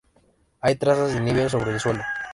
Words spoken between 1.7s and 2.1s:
el suelo.